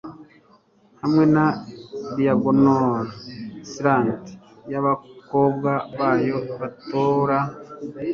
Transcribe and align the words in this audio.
hamwe 1.01 1.23
na 1.35 1.45
diagonal 2.15 2.95
slant 3.71 4.23
yabakobwa 4.71 5.71
bayo 5.97 6.37
batora 6.59 7.37